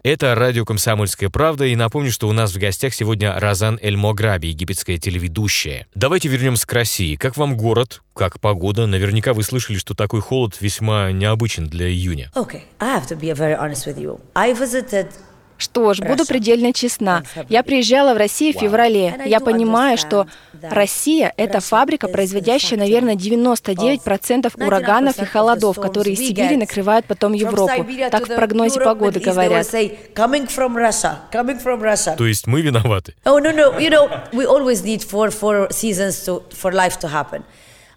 Это 0.05 0.35
радио 0.35 0.65
«Комсомольская 0.65 1.29
правда», 1.29 1.67
и 1.67 1.77
напомню, 1.77 2.11
что 2.11 2.29
у 2.29 2.33
нас 2.33 2.55
в 2.55 2.59
гостях 2.59 2.95
сегодня 2.95 3.39
Разан 3.39 3.79
Эль 3.83 3.97
Мограби, 3.97 4.47
египетская 4.47 4.97
телеведущая. 4.97 5.87
Давайте 5.95 6.29
вернемся 6.29 6.67
к 6.67 6.73
России. 6.73 7.17
Как 7.17 7.37
вам 7.37 7.57
город? 7.57 8.03
Как 8.15 8.41
погода? 8.41 8.87
Наверняка 8.87 9.35
вы 9.35 9.43
слышали, 9.43 9.77
что 9.77 9.95
такой 9.95 10.21
холод 10.21 10.57
весьма 10.61 11.13
необычен 11.13 11.67
для 11.67 11.91
июня. 11.91 12.31
Okay, 12.35 12.63
I 12.79 12.97
have 12.97 13.07
to 13.09 13.21
be 13.21 13.31
very 13.35 13.55
honest 13.55 13.87
with 13.87 13.99
you. 13.99 14.19
I 14.35 14.55
visited 14.55 15.09
что 15.59 15.93
ж, 15.93 16.01
буду 16.01 16.25
предельно 16.25 16.73
честна. 16.73 17.23
Я 17.49 17.63
приезжала 17.63 18.15
в 18.15 18.17
Россию 18.17 18.55
в 18.57 18.61
феврале. 18.61 19.21
Я 19.27 19.41
понимаю, 19.41 19.99
что 19.99 20.27
Россия– 20.63 21.33
это 21.37 21.61
фабрика, 21.61 22.09
производящая, 22.09 22.79
наверное, 22.79 23.15
99% 23.15 24.65
ураганов 24.65 25.19
и 25.21 25.25
холодов, 25.25 25.79
которые 25.79 26.15
из 26.15 26.21
Сибири 26.21 26.57
накрывают 26.57 27.07
потом 27.07 27.33
Европу. 27.33 27.87
Так 28.11 28.29
в 28.29 28.35
прогнозе 28.35 28.81
погоды 28.81 29.21
говорят. 29.21 29.67
То 32.17 32.27
есть 32.27 32.47
мы 32.47 32.61
виноваты? 32.63 33.15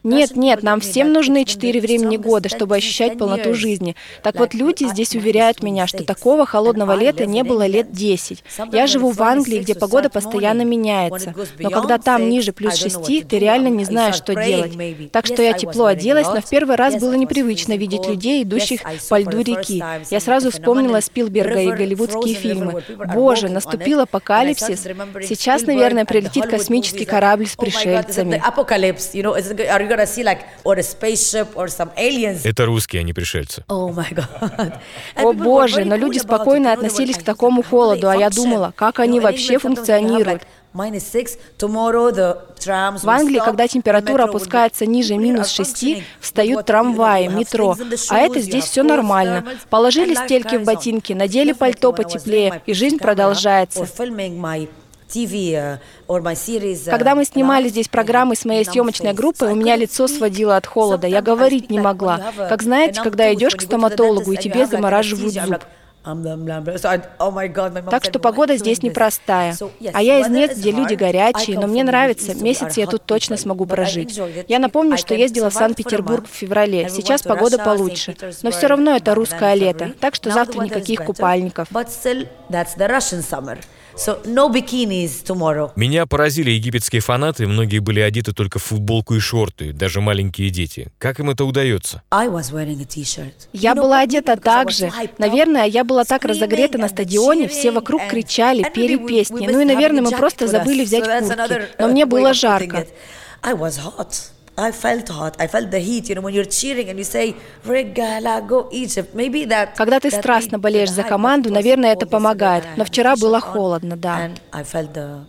Нет, 0.03 0.35
нет, 0.35 0.63
нам 0.63 0.79
всем 0.79 1.13
нужны 1.13 1.45
четыре 1.45 1.79
времени 1.79 2.17
года, 2.17 2.49
чтобы 2.49 2.75
ощущать 2.75 3.17
полноту 3.17 3.53
жизни. 3.53 3.95
Так 4.23 4.35
вот, 4.35 4.53
люди 4.53 4.85
здесь 4.85 5.15
уверяют 5.15 5.61
меня, 5.61 5.85
что 5.85 6.03
такого 6.03 6.45
холодного 6.45 6.93
лета 6.93 7.25
не 7.25 7.43
было 7.43 7.67
лет 7.67 7.91
10. 7.91 8.43
Я 8.71 8.87
живу 8.87 9.11
в 9.11 9.21
Англии, 9.21 9.59
где 9.59 9.75
погода 9.75 10.09
постоянно 10.09 10.63
меняется. 10.63 11.35
Но 11.59 11.69
когда 11.69 11.97
там 11.97 12.29
ниже 12.29 12.51
плюс 12.51 12.75
6, 12.75 13.27
ты 13.27 13.39
реально 13.39 13.67
не 13.67 13.85
знаешь, 13.85 14.15
что 14.15 14.33
делать. 14.33 15.11
Так 15.11 15.25
что 15.27 15.43
я 15.43 15.53
тепло 15.53 15.85
оделась, 15.85 16.27
но 16.27 16.41
в 16.41 16.49
первый 16.49 16.75
раз 16.75 16.95
было 16.99 17.13
непривычно 17.13 17.77
видеть 17.77 18.07
людей, 18.07 18.43
идущих 18.43 18.81
по 19.09 19.19
льду 19.19 19.39
реки. 19.41 19.83
Я 20.09 20.19
сразу 20.19 20.51
вспомнила 20.51 20.99
Спилберга 20.99 21.61
и 21.61 21.71
голливудские 21.71 22.35
фильмы. 22.35 22.83
Боже, 23.13 23.49
наступил 23.49 23.99
апокалипсис. 24.01 24.87
Сейчас, 25.27 25.63
наверное, 25.63 26.05
прилетит 26.05 26.47
космический 26.47 27.05
корабль 27.05 27.47
с 27.47 27.55
пришельцами 27.55 28.41
gonna 29.91 30.05
see 30.05 30.23
like 30.23 30.39
or 30.63 30.77
a 30.77 30.83
spaceship 30.83 31.47
or 31.55 31.67
some 31.67 31.89
aliens. 31.97 32.41
Это 32.45 32.65
русские, 32.65 33.01
а 33.01 33.03
не 33.03 33.13
пришельцы. 33.13 33.63
Oh 33.67 33.93
my 33.93 34.09
God. 34.13 34.73
О 35.15 35.33
боже, 35.33 35.85
но 35.85 35.95
люди 35.95 36.19
спокойно 36.19 36.73
относились 36.73 37.17
к 37.17 37.23
такому 37.23 37.63
холоду, 37.63 38.09
а 38.09 38.15
я 38.15 38.29
думала, 38.29 38.73
как 38.75 38.99
они 38.99 39.19
вообще 39.19 39.57
функционируют. 39.57 40.43
В 40.73 40.79
Англии, 43.09 43.41
когда 43.43 43.67
температура 43.67 44.23
опускается 44.23 44.85
ниже 44.85 45.17
минус 45.17 45.49
6, 45.49 46.03
встают 46.21 46.65
трамваи, 46.65 47.27
метро. 47.27 47.75
А 48.09 48.19
это 48.19 48.39
здесь 48.39 48.65
все 48.65 48.83
нормально. 48.83 49.43
Положили 49.69 50.15
стельки 50.15 50.55
в 50.55 50.63
ботинки, 50.63 51.11
надели 51.11 51.51
пальто 51.51 51.91
потеплее, 51.91 52.61
и 52.65 52.73
жизнь 52.73 52.99
продолжается. 52.99 53.85
Uh, 55.13 55.79
uh, 56.07 56.89
Когда 56.89 57.15
мы 57.15 57.25
снимали 57.25 57.67
здесь 57.69 57.87
программы 57.87 58.35
с 58.35 58.45
моей 58.45 58.65
съемочной 58.65 59.13
группой, 59.13 59.51
у 59.51 59.55
меня 59.55 59.75
лицо 59.75 60.07
сводило 60.07 60.55
от 60.55 60.65
холода. 60.65 61.07
Я 61.07 61.21
говорить 61.21 61.69
не 61.69 61.79
могла. 61.79 62.31
Как 62.49 62.63
знаете, 62.63 63.01
когда 63.01 63.33
идешь 63.33 63.55
к 63.55 63.61
стоматологу, 63.61 64.31
и 64.31 64.37
тебе 64.37 64.65
замораживают 64.65 65.33
зуб. 65.33 65.63
Так 67.91 68.03
что 68.03 68.19
погода 68.19 68.57
здесь 68.57 68.81
непростая. 68.81 69.55
А 69.93 70.01
я 70.01 70.19
из 70.19 70.29
мест, 70.29 70.57
где 70.57 70.71
люди 70.71 70.95
горячие, 70.95 71.59
но 71.59 71.67
мне 71.67 71.83
нравится, 71.83 72.33
месяц 72.33 72.77
я 72.77 72.87
тут 72.87 73.03
точно 73.05 73.37
смогу 73.37 73.65
прожить. 73.65 74.19
Я 74.47 74.59
напомню, 74.59 74.97
что 74.97 75.13
ездила 75.13 75.49
в 75.49 75.53
Санкт-Петербург 75.53 76.25
в 76.25 76.35
феврале. 76.35 76.89
Сейчас 76.89 77.21
погода 77.21 77.59
получше. 77.59 78.15
Но 78.41 78.51
все 78.51 78.67
равно 78.67 78.95
это 78.95 79.13
русское 79.13 79.53
лето, 79.53 79.93
так 79.99 80.15
что 80.15 80.31
завтра 80.31 80.61
никаких 80.63 81.05
купальников. 81.05 81.67
So 83.95 84.21
no 84.25 84.49
bikinis 84.49 85.23
tomorrow. 85.23 85.71
Меня 85.75 86.05
поразили 86.05 86.51
египетские 86.51 87.01
фанаты, 87.01 87.47
многие 87.47 87.79
были 87.79 87.99
одеты 87.99 88.33
только 88.33 88.59
в 88.59 88.63
футболку 88.63 89.15
и 89.15 89.19
шорты, 89.19 89.73
даже 89.73 90.01
маленькие 90.01 90.49
дети. 90.49 90.91
Как 90.97 91.19
им 91.19 91.29
это 91.29 91.45
удается? 91.45 92.01
Я 93.53 93.75
была 93.75 93.99
одета 93.99 94.37
так 94.37 94.71
же. 94.71 94.91
Наверное, 95.17 95.65
я 95.65 95.83
была 95.83 96.03
так 96.05 96.25
разогрета 96.25 96.77
на 96.77 96.89
стадионе, 96.89 97.47
все 97.47 97.71
вокруг 97.71 98.01
кричали, 98.09 98.65
пели 98.73 98.97
песни. 98.97 99.47
Ну 99.47 99.59
и, 99.59 99.65
наверное, 99.65 100.01
мы 100.01 100.11
просто 100.11 100.47
забыли 100.47 100.83
взять 100.83 101.03
куртки. 101.03 101.67
Но 101.79 101.87
мне 101.87 102.05
было 102.05 102.33
жарко. 102.33 102.87
I 103.43 103.53
felt 104.71 105.09
hot. 105.09 105.35
I 105.39 105.47
felt 105.47 105.71
the 105.71 105.79
heat. 105.79 106.09
You 106.09 106.15
know, 106.15 106.21
when 106.21 106.33
you're 106.33 106.45
cheering 106.45 106.89
and 106.89 106.97
you 106.99 107.05
say, 107.05 107.35
Regala, 107.65 108.45
go 108.45 108.67
Egypt. 108.71 109.15
Maybe 109.15 109.45
that. 109.45 109.75
Когда 109.75 109.99
ты 109.99 110.11
страстно 110.11 110.59
болеешь 110.59 110.91
за 110.91 111.03
команду, 111.03 111.51
наверное, 111.51 111.93
это 111.93 112.05
помогает. 112.05 112.65
Но 112.77 112.85
вчера 112.85 113.15
было 113.15 113.39
холодно, 113.39 113.95
да. 113.97 114.27
And 114.27 114.39
I 114.51 114.63
felt 114.63 114.93
the 114.93 115.25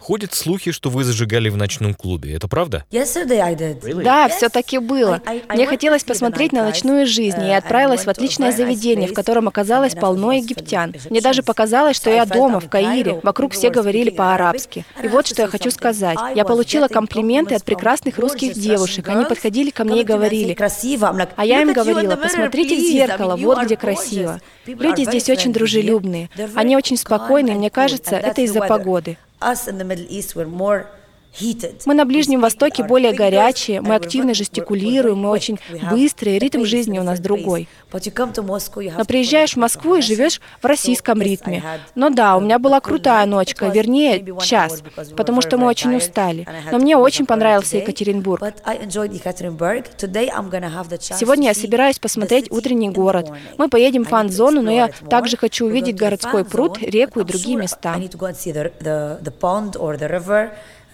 Ходят 0.00 0.34
слухи, 0.34 0.70
что 0.70 0.90
вы 0.90 1.04
зажигали 1.04 1.48
в 1.48 1.56
ночном 1.56 1.94
клубе. 1.94 2.34
Это 2.34 2.48
правда? 2.48 2.84
Да, 4.02 4.28
все-таки 4.28 4.78
было. 4.78 5.20
Мне 5.48 5.66
хотелось 5.66 6.04
посмотреть 6.04 6.52
на 6.52 6.62
ночную 6.64 7.06
жизнь, 7.06 7.42
и 7.42 7.48
я 7.48 7.58
отправилась 7.58 8.04
в 8.04 8.08
отличное 8.08 8.52
заведение, 8.52 9.08
в 9.08 9.14
котором 9.14 9.48
оказалось 9.48 9.94
полно 9.94 10.32
египтян. 10.32 10.94
Мне 11.10 11.20
даже 11.20 11.42
показалось, 11.42 11.96
что 11.96 12.10
я 12.10 12.24
дома, 12.26 12.60
в 12.60 12.68
Каире. 12.68 13.20
Вокруг 13.22 13.52
все 13.52 13.70
говорили 13.70 14.10
по-арабски. 14.10 14.84
И 15.02 15.08
вот 15.08 15.26
что 15.26 15.42
я 15.42 15.48
хочу 15.48 15.70
сказать. 15.70 16.18
Я 16.34 16.44
получила 16.44 16.88
комплименты 16.88 17.54
от 17.54 17.64
прекрасных 17.64 18.18
русских 18.18 18.54
девушек. 18.54 19.08
Они 19.08 19.24
подходили 19.24 19.70
ко 19.70 19.84
мне 19.84 20.02
и 20.02 20.04
говорили. 20.04 20.56
А 21.36 21.44
я 21.44 21.62
им 21.62 21.72
говорила, 21.72 22.16
посмотрите 22.16 22.76
в 22.76 22.80
зеркало, 22.80 23.36
вот 23.36 23.64
где 23.64 23.76
красиво. 23.76 24.40
Люди 24.66 25.04
здесь 25.04 25.28
очень 25.30 25.52
дружелюбные. 25.52 26.30
Они 26.54 26.76
очень 26.76 26.96
спокойные, 26.96 27.56
мне 27.56 27.70
кажется, 27.70 28.16
это 28.16 28.40
из-за 28.42 28.60
погоды. 28.60 29.16
us 29.44 29.68
in 29.68 29.78
the 29.78 29.84
Middle 29.84 30.06
East, 30.08 30.34
we're 30.34 30.46
more 30.46 30.90
Мы 31.84 31.94
на 31.94 32.04
Ближнем 32.04 32.40
Востоке 32.40 32.84
более 32.84 33.12
горячие, 33.12 33.80
мы 33.80 33.94
активно 33.94 34.34
жестикулируем, 34.34 35.18
мы 35.18 35.30
очень 35.30 35.58
быстрые, 35.90 36.38
ритм 36.38 36.64
жизни 36.64 36.98
у 36.98 37.02
нас 37.02 37.20
другой. 37.20 37.68
Но 38.96 39.04
приезжаешь 39.04 39.54
в 39.54 39.56
Москву 39.56 39.96
и 39.96 40.00
живешь 40.00 40.40
в 40.60 40.66
российском 40.66 41.20
ритме. 41.20 41.62
Но 41.94 42.10
да, 42.10 42.36
у 42.36 42.40
меня 42.40 42.58
была 42.58 42.80
крутая 42.80 43.26
ночка, 43.26 43.66
вернее, 43.66 44.24
час, 44.40 44.82
потому 45.16 45.40
что 45.40 45.58
мы 45.58 45.66
очень 45.66 45.96
устали. 45.96 46.46
Но 46.70 46.78
мне 46.78 46.96
очень 46.96 47.26
понравился 47.26 47.78
Екатеринбург. 47.78 48.42
Сегодня 51.00 51.48
я 51.48 51.54
собираюсь 51.54 51.98
посмотреть 51.98 52.50
утренний 52.50 52.90
город. 52.90 53.30
Мы 53.58 53.68
поедем 53.68 54.04
в 54.04 54.08
фан-зону, 54.08 54.62
но 54.62 54.70
я 54.70 54.90
также 55.08 55.36
хочу 55.36 55.66
увидеть 55.66 55.96
городской 55.96 56.44
пруд, 56.44 56.78
реку 56.80 57.20
и 57.20 57.24
другие 57.24 57.56
места 57.56 57.96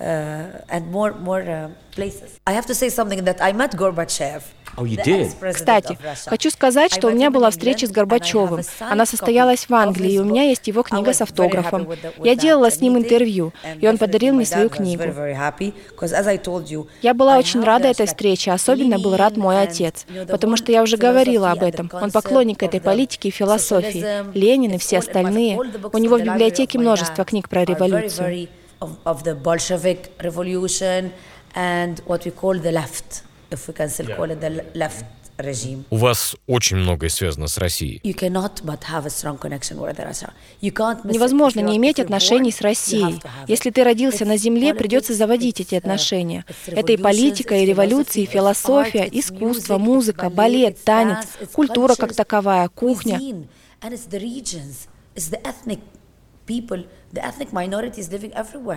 and 0.00 0.90
more 0.90 1.12
more 1.20 1.42
uh, 1.42 1.68
places. 1.90 2.40
I 2.46 2.52
have 2.52 2.66
to 2.66 2.74
say 2.74 2.88
something 2.88 3.24
that 3.24 3.40
I 3.40 3.52
met 3.52 3.76
Gorbachev. 3.76 4.42
Oh, 4.76 4.84
you 4.84 4.96
did? 5.02 5.32
Кстати, 5.52 5.98
хочу 6.26 6.50
сказать, 6.50 6.94
что 6.94 7.08
у 7.08 7.10
меня 7.10 7.30
была 7.30 7.50
встреча 7.50 7.86
с 7.86 7.90
Горбачевым. 7.90 8.62
Она 8.78 9.04
состоялась 9.04 9.68
в 9.68 9.74
Англии, 9.74 10.12
и 10.12 10.18
у 10.18 10.24
меня 10.24 10.44
есть 10.44 10.66
его 10.68 10.82
книга 10.82 11.12
с 11.12 11.20
автографом. 11.20 11.88
Я 12.22 12.36
делала 12.36 12.70
с 12.70 12.80
ним 12.80 12.96
интервью, 12.96 13.52
и 13.80 13.86
он 13.88 13.98
подарил 13.98 14.34
мне 14.34 14.46
свою 14.46 14.70
книгу. 14.70 15.02
Я 17.02 17.14
была 17.14 17.38
очень 17.38 17.62
рада 17.62 17.88
этой 17.88 18.06
встрече, 18.06 18.52
особенно 18.52 18.98
был 18.98 19.16
рад 19.16 19.36
мой 19.36 19.60
отец, 19.60 20.06
потому 20.28 20.56
что 20.56 20.72
я 20.72 20.82
уже 20.82 20.96
говорила 20.96 21.50
об 21.50 21.62
этом. 21.62 21.90
Он 21.92 22.10
поклонник 22.10 22.62
этой 22.62 22.80
политики 22.80 23.28
и 23.28 23.30
философии. 23.30 24.04
Ленин 24.34 24.74
и 24.74 24.78
все 24.78 24.98
остальные. 24.98 25.58
У 25.92 25.98
него 25.98 26.16
в 26.16 26.22
библиотеке 26.22 26.78
множество 26.78 27.24
книг 27.24 27.48
про 27.48 27.64
революцию 27.64 28.48
of, 28.80 28.96
of 29.04 29.24
the 29.24 29.34
Bolshevik 29.34 30.12
revolution 30.22 31.12
and 31.54 32.00
what 32.06 32.24
we 32.24 32.30
call 32.30 32.58
the 32.58 32.72
left, 32.72 33.22
if 33.50 33.68
we 33.68 33.74
can 33.74 33.88
still 33.88 34.08
yeah. 34.08 34.16
call 34.16 34.30
it 34.30 34.40
the 34.40 34.64
left 34.74 35.04
У 35.90 35.96
вас 35.96 36.36
очень 36.46 36.76
многое 36.76 37.08
связано 37.08 37.48
с 37.48 37.56
Россией. 37.56 38.00
Невозможно 41.04 41.60
не 41.60 41.78
иметь 41.78 41.98
отношений 41.98 42.52
с 42.52 42.60
Россией. 42.60 43.22
Если 43.46 43.70
ты 43.70 43.82
родился 43.82 44.26
на 44.26 44.36
земле, 44.36 44.74
придется 44.74 45.14
заводить 45.14 45.60
эти 45.60 45.74
отношения. 45.74 46.44
Это 46.66 46.92
и 46.92 46.96
политика, 46.96 47.54
и 47.54 47.64
революция, 47.64 48.24
и 48.24 48.26
философия, 48.26 49.08
искусство, 49.10 49.78
музыка, 49.78 50.28
балет, 50.30 50.84
танец, 50.84 51.26
культура 51.52 51.94
как 51.94 52.14
таковая, 52.14 52.68
кухня. 52.68 53.18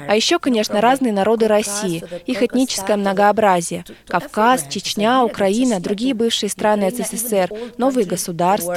А 0.07 0.15
еще, 0.15 0.39
конечно, 0.39 0.81
разные 0.81 1.13
народы 1.13 1.47
России, 1.47 2.03
их 2.25 2.41
этническое 2.41 2.97
многообразие. 2.97 3.85
Кавказ, 4.07 4.65
Чечня, 4.69 5.23
Украина, 5.23 5.79
другие 5.79 6.13
бывшие 6.13 6.49
страны 6.49 6.91
СССР, 6.91 7.51
новые 7.77 8.05
государства. 8.05 8.73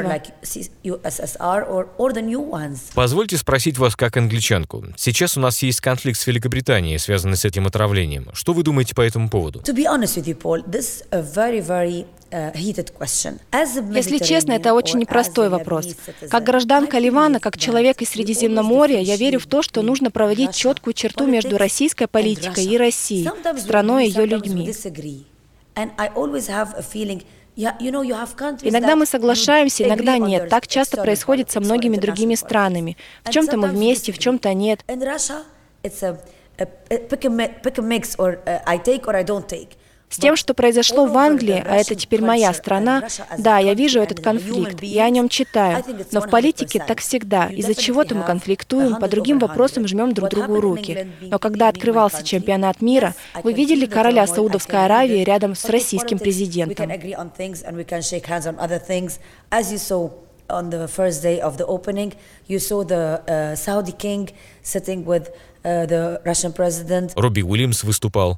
Позвольте 2.95 3.39
спросить 3.39 3.79
вас 3.79 3.97
как 3.97 4.17
англичанку. 4.17 4.85
Сейчас 4.97 5.37
у 5.37 5.41
нас 5.41 5.63
есть 5.63 5.81
конфликт 5.81 6.21
с 6.21 6.27
Великобританией, 6.27 6.99
связанный 6.99 7.37
с 7.37 7.45
этим 7.45 7.67
отравлением. 7.67 8.29
Что 8.35 8.53
вы 8.53 8.63
думаете 8.63 8.95
по 8.95 9.01
этому 9.01 9.31
поводу? 9.31 9.61
Uh, 12.37 12.53
Если 13.95 14.19
честно, 14.19 14.53
это 14.53 14.75
очень 14.75 14.99
непростой 14.99 15.49
вопрос. 15.49 15.97
Как 16.29 16.45
гражданка 16.45 16.99
Ливана, 16.99 17.41
как 17.41 17.57
человек 17.57 18.03
из 18.03 18.11
Средиземноморья, 18.11 19.01
я 19.01 19.17
верю 19.17 19.41
в 19.41 19.47
то, 19.47 19.63
что 19.63 19.81
нужно 19.81 20.11
проводить 20.11 20.55
четкую 20.55 20.93
черту 20.93 21.27
между 21.27 21.57
российской 21.57 22.07
политикой 22.07 22.67
и 22.67 22.77
Россией, 22.77 23.31
страной 23.59 24.07
и 24.07 24.11
ее 24.11 24.27
людьми. 24.27 24.71
Иногда 27.57 28.97
мы 28.97 29.07
соглашаемся, 29.07 29.85
иногда 29.85 30.19
нет. 30.19 30.51
Так 30.51 30.67
часто 30.67 30.99
происходит 31.01 31.51
со 31.51 31.61
многими 31.61 31.97
другими 31.97 32.35
странами. 32.35 32.99
В 33.25 33.31
чем-то 33.31 33.57
мы 33.57 33.69
вместе, 33.69 34.13
в 34.13 34.19
чем-то 34.19 34.53
нет. 34.53 34.85
С 40.09 40.19
тем, 40.19 40.37
что 40.37 40.55
произошло 40.55 41.07
в 41.07 41.17
Англии, 41.19 41.63
а 41.67 41.77
это 41.77 41.95
теперь 41.95 42.23
моя 42.23 42.53
страна, 42.55 43.09
да, 43.39 43.59
я 43.59 43.75
вижу 43.75 44.01
этот 44.01 44.21
конфликт, 44.21 44.83
я 44.83 45.05
о 45.07 45.11
нем 45.11 45.29
читаю, 45.29 45.85
но 46.13 46.21
в 46.21 46.31
политике 46.31 46.83
так 46.87 47.01
всегда. 47.01 47.47
Из-за 47.47 47.75
чего-то 47.75 48.15
мы 48.15 48.25
конфликтуем, 48.25 48.97
по 48.97 49.09
другим 49.09 49.39
вопросам 49.39 49.87
жмем 49.87 50.13
друг 50.13 50.31
другу 50.31 50.61
руки. 50.61 51.09
Но 51.21 51.39
когда 51.39 51.69
открывался 51.69 52.23
чемпионат 52.23 52.81
мира, 52.81 53.15
вы 53.43 53.53
видели 53.53 53.87
короля 53.87 54.27
Саудовской 54.27 54.85
Аравии 54.85 55.25
рядом 55.25 55.55
с 55.55 55.65
российским 55.67 56.19
президентом. 56.19 56.91
on 60.49 60.71
the 60.71 60.87
first 60.89 61.23
day 61.23 61.41
of 61.41 61.59
the 61.59 61.67
opening, 61.67 62.13
you 62.47 62.59
saw 62.59 62.85
the 62.85 63.23
uh, 63.27 63.55
Saudi 63.55 63.93
king 63.93 64.31
sitting 64.63 65.05
with 65.05 65.31
Робби 67.17 67.43
Уильямс 67.43 67.83
выступал. 67.83 68.37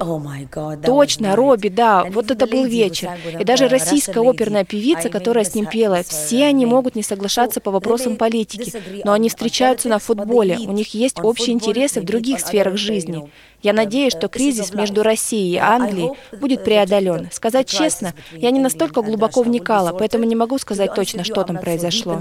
Oh 0.00 0.82
Точно, 0.82 1.36
Робби, 1.36 1.68
да, 1.68 2.04
вот 2.04 2.30
это 2.30 2.46
был 2.46 2.64
вечер. 2.64 3.10
И 3.38 3.44
даже 3.44 3.68
российская 3.68 4.20
оперная 4.20 4.64
певица, 4.64 5.10
которая 5.10 5.44
с 5.44 5.54
ним 5.54 5.66
пела, 5.66 6.02
все 6.02 6.46
они 6.46 6.64
могут 6.64 6.94
не 6.94 7.02
соглашаться 7.02 7.60
по 7.60 7.70
вопросам 7.70 8.16
политики, 8.16 8.72
но 9.04 9.12
они 9.12 9.28
встречаются 9.28 9.88
на 9.88 9.98
футболе, 9.98 10.58
у 10.58 10.72
них 10.72 10.94
есть 10.94 11.20
общие 11.20 11.52
интересы 11.52 12.00
в 12.00 12.04
других 12.04 12.40
сферах 12.40 12.76
жизни. 12.76 13.30
Я 13.62 13.72
надеюсь, 13.72 14.12
что 14.12 14.28
кризис 14.28 14.74
между 14.74 15.02
Россией 15.02 15.54
и 15.54 15.58
Англией 15.58 16.10
будет 16.40 16.64
преодолен. 16.64 17.28
Сказать 17.30 17.68
честно, 17.68 18.12
я 18.32 18.50
не 18.50 18.60
настолько 18.60 19.02
глубоко 19.02 19.42
вникала, 19.42 19.96
поэтому 19.96 20.24
не 20.24 20.34
могу 20.34 20.58
сказать 20.58 20.94
точно, 20.94 21.22
что 21.22 21.44
там 21.44 21.58
произошло. 21.58 22.20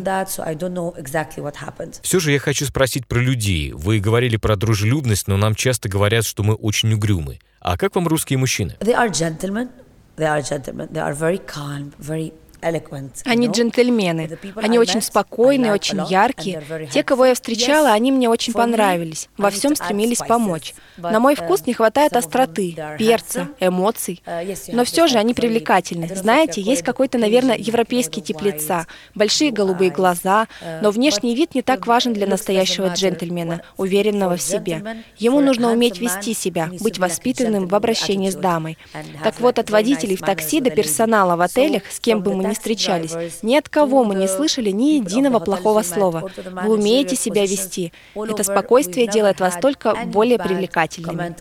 Все 2.01 2.19
же 2.19 2.31
я 2.31 2.39
хочу 2.39 2.65
спросить 2.65 3.07
про 3.07 3.19
людей. 3.19 3.60
Вы 3.69 3.99
говорили 3.99 4.37
про 4.37 4.55
дружелюбность, 4.55 5.27
но 5.27 5.37
нам 5.37 5.55
часто 5.55 5.87
говорят, 5.87 6.25
что 6.25 6.43
мы 6.43 6.55
очень 6.55 6.93
угрюмы. 6.93 7.39
А 7.59 7.77
как 7.77 7.95
вам 7.95 8.07
русские 8.07 8.39
мужчины? 8.39 8.75
They 8.79 8.95
are 8.95 9.09
gentlemen. 9.09 9.69
They 10.17 10.27
are 10.27 10.41
gentlemen. 10.41 10.89
They 10.91 11.01
are 11.01 11.13
very 11.13 11.39
calm, 11.39 11.93
very 11.99 12.33
они 12.61 13.47
джентльмены. 13.47 14.37
Они 14.55 14.79
очень 14.79 15.01
спокойные, 15.01 15.73
очень 15.73 16.01
яркие. 16.07 16.63
Те, 16.91 17.03
кого 17.03 17.25
я 17.25 17.33
встречала, 17.33 17.91
они 17.91 18.11
мне 18.11 18.29
очень 18.29 18.53
понравились. 18.53 19.29
Во 19.37 19.49
всем 19.49 19.75
стремились 19.75 20.19
помочь. 20.19 20.73
На 20.97 21.19
мой 21.19 21.35
вкус 21.35 21.65
не 21.65 21.73
хватает 21.73 22.15
остроты, 22.15 22.75
перца, 22.97 23.49
эмоций. 23.59 24.21
Uh, 24.25 24.71
Но 24.71 24.85
все 24.85 25.07
же 25.07 25.17
они 25.17 25.33
привлекательны. 25.33 26.07
Знаете, 26.13 26.61
есть 26.61 26.83
какой-то, 26.83 27.17
наверное, 27.17 27.57
европейский 27.57 28.21
тип 28.21 28.41
лица, 28.41 28.87
большие 29.15 29.51
голубые 29.51 29.91
глаза, 29.91 30.47
uh, 30.61 30.81
но 30.81 30.91
внешний 30.91 31.35
вид 31.35 31.55
не 31.55 31.61
так 31.61 31.87
важен 31.87 32.13
для 32.13 32.27
настоящего 32.27 32.87
джентльмена, 32.87 33.61
уверенного 33.77 34.37
в 34.37 34.41
себе. 34.41 35.03
Ему 35.17 35.41
нужно 35.41 35.71
уметь 35.71 35.99
вести 35.99 36.33
себя, 36.33 36.69
быть 36.79 36.99
воспитанным 36.99 37.67
в 37.67 37.75
обращении 37.75 38.29
с 38.29 38.35
дамой. 38.35 38.77
Так 39.23 39.39
вот, 39.39 39.59
от 39.59 39.69
водителей 39.69 40.15
в 40.15 40.21
такси 40.21 40.59
до 40.61 40.69
персонала 40.69 41.35
в 41.35 41.41
отелях, 41.41 41.83
с 41.89 41.99
кем 41.99 42.21
бы 42.21 42.33
мы 42.35 42.50
ни 42.51 42.55
встречались, 42.55 43.41
ни 43.41 43.55
от 43.55 43.69
кого 43.69 44.03
мы 44.03 44.15
не 44.15 44.27
слышали 44.27 44.69
ни 44.69 44.95
единого 44.95 45.39
плохого 45.39 45.81
слова. 45.81 46.29
Вы 46.63 46.73
умеете 46.73 47.15
себя 47.15 47.45
вести. 47.45 47.93
Это 48.15 48.43
спокойствие 48.43 49.07
делает 49.07 49.39
вас 49.39 49.57
только 49.61 49.95
более 50.05 50.37
привлекательными. 50.37 51.35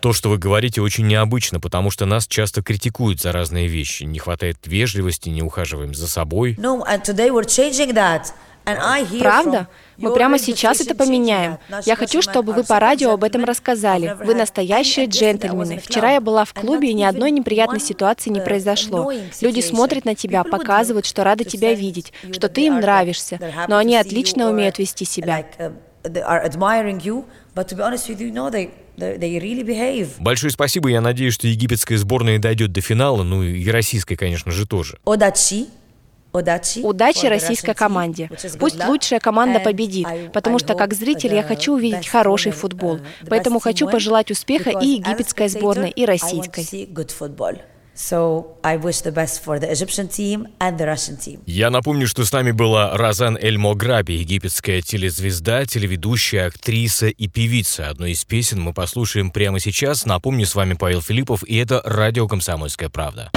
То, 0.00 0.12
что 0.12 0.30
вы 0.30 0.38
говорите, 0.38 0.80
очень 0.80 1.06
необычно, 1.06 1.60
потому 1.60 1.90
что 1.90 2.06
нас 2.06 2.26
часто 2.26 2.62
критикуют 2.62 3.20
за 3.20 3.30
разные 3.30 3.68
вещи. 3.68 4.02
Не 4.02 4.18
хватает 4.18 4.58
вежливости, 4.64 5.28
не 5.28 5.42
ухаживаем 5.42 5.94
за 5.94 6.08
собой. 6.08 6.56
No, 6.58 6.84
and 6.84 7.02
today 7.02 7.30
we're 7.30 7.44
changing 7.44 7.94
that. 7.94 8.32
Правда? 9.20 9.68
Мы 9.96 10.14
прямо 10.14 10.38
сейчас 10.38 10.80
это 10.80 10.94
поменяем. 10.94 11.58
Я 11.84 11.96
хочу, 11.96 12.22
чтобы 12.22 12.52
вы 12.52 12.64
по 12.64 12.78
радио 12.78 13.12
об 13.12 13.24
этом 13.24 13.44
рассказали. 13.44 14.16
Вы 14.24 14.34
настоящие 14.34 15.06
джентльмены. 15.06 15.78
Вчера 15.78 16.12
я 16.12 16.20
была 16.20 16.44
в 16.44 16.54
клубе, 16.54 16.90
и 16.90 16.94
ни 16.94 17.02
одной 17.02 17.30
неприятной 17.30 17.80
ситуации 17.80 18.30
не 18.30 18.40
произошло. 18.40 19.12
Люди 19.40 19.60
смотрят 19.60 20.04
на 20.04 20.14
тебя, 20.14 20.44
показывают, 20.44 21.06
что 21.06 21.24
рады 21.24 21.44
тебя 21.44 21.74
видеть, 21.74 22.12
что 22.32 22.48
ты 22.48 22.66
им 22.66 22.80
нравишься, 22.80 23.38
но 23.68 23.76
они 23.76 23.96
отлично 23.96 24.50
умеют 24.50 24.78
вести 24.78 25.04
себя. 25.04 25.44
Большое 30.18 30.52
спасибо. 30.52 30.88
Я 30.88 31.00
надеюсь, 31.00 31.34
что 31.34 31.46
египетская 31.46 31.98
сборная 31.98 32.38
дойдет 32.38 32.72
до 32.72 32.80
финала, 32.80 33.22
ну 33.22 33.42
и 33.42 33.68
российская, 33.70 34.16
конечно 34.16 34.52
же, 34.52 34.66
тоже. 34.66 34.98
Удачи 35.04 35.66
российской 37.28 37.74
команде. 37.74 38.30
Пусть 38.58 38.84
лучшая 38.84 39.20
команда 39.20 39.60
победит, 39.60 40.06
потому 40.32 40.58
что 40.58 40.74
как 40.74 40.94
зритель 40.94 41.34
я 41.34 41.42
хочу 41.42 41.74
увидеть 41.74 42.08
хороший 42.08 42.52
футбол. 42.52 43.00
Поэтому 43.28 43.60
хочу 43.60 43.88
пожелать 43.88 44.30
успеха 44.30 44.70
и 44.70 44.86
египетской 44.86 45.48
сборной, 45.48 45.90
и 45.90 46.04
российской. 46.04 46.88
Я 51.46 51.70
напомню, 51.70 52.06
что 52.06 52.24
с 52.24 52.32
нами 52.32 52.52
была 52.52 52.96
Розан 52.96 53.36
Эль 53.36 53.58
Мограби, 53.58 54.12
египетская 54.12 54.82
телезвезда, 54.82 55.66
телеведущая, 55.66 56.46
актриса 56.46 57.08
и 57.08 57.26
певица. 57.26 57.88
Одну 57.88 58.06
из 58.06 58.24
песен 58.24 58.60
мы 58.60 58.72
послушаем 58.72 59.32
прямо 59.32 59.58
сейчас. 59.58 60.06
Напомню, 60.06 60.46
с 60.46 60.54
вами 60.54 60.74
Павел 60.74 61.02
Филиппов, 61.02 61.42
и 61.44 61.56
это 61.56 61.82
радио 61.84 62.28
«Комсомольская 62.28 62.88
правда». 62.88 63.32